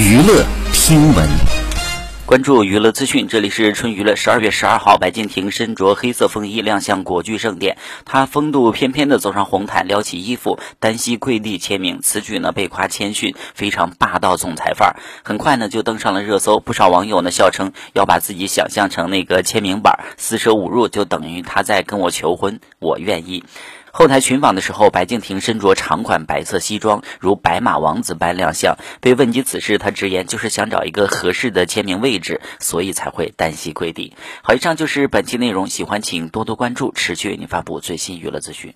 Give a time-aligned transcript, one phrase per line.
[0.00, 1.59] 娱乐听闻。
[2.30, 4.14] 关注娱乐资讯，这里是春娱乐。
[4.14, 11.98] 十二月十二号，白敬亭身着黑色风衣亮相国剧盛典，他风度翩翩的走上红毯，撩起衣服，单膝跪地签名。
[12.00, 14.96] 此举呢被夸谦逊，非常霸道总裁范儿。
[15.24, 23.42] 很快呢就登上了热搜，不少网友呢笑称要把自己想象成那个签名板，四舍五入就等于他在跟我求婚，我愿意。
[23.92, 28.76] 后台群访的时候，白敬亭身着长款白色西装，如白马王子般亮相。
[29.00, 34.14] 被问及此事，他直言就是想找一个合适的签名位置，所以才会单膝跪地。
[34.42, 38.74] 好，以上就是本期内容，喜欢请多多关注，持续为您发布最新娱乐资讯。